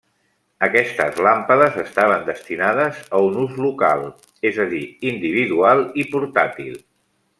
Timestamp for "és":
4.53-4.59